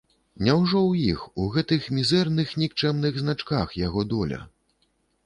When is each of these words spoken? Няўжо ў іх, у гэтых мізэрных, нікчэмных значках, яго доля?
Няўжо 0.45 0.79
ў 0.91 1.11
іх, 1.15 1.19
у 1.43 1.43
гэтых 1.57 1.85
мізэрных, 1.97 2.55
нікчэмных 2.63 3.21
значках, 3.23 3.77
яго 3.87 4.01
доля? 4.15 4.39